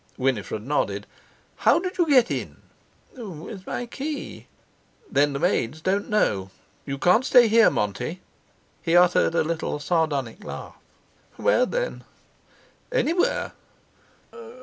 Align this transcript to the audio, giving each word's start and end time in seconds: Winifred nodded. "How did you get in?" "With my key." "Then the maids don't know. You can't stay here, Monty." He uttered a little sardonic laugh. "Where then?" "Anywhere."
Winifred 0.17 0.63
nodded. 0.65 1.05
"How 1.57 1.77
did 1.77 1.99
you 1.99 2.07
get 2.09 2.31
in?" 2.31 2.57
"With 3.15 3.67
my 3.67 3.85
key." 3.85 4.47
"Then 5.11 5.33
the 5.33 5.37
maids 5.37 5.79
don't 5.79 6.09
know. 6.09 6.49
You 6.87 6.97
can't 6.97 7.23
stay 7.23 7.47
here, 7.47 7.69
Monty." 7.69 8.19
He 8.81 8.95
uttered 8.97 9.35
a 9.35 9.43
little 9.43 9.77
sardonic 9.79 10.43
laugh. 10.43 10.73
"Where 11.35 11.67
then?" 11.67 12.03
"Anywhere." 12.91 13.51